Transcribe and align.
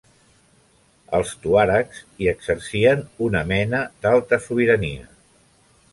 Els 1.17 1.33
tuaregs 1.43 2.01
hi 2.23 2.31
exercien 2.33 3.03
una 3.29 3.45
mena 3.53 3.83
d'alta 4.07 4.41
sobirania. 4.47 5.07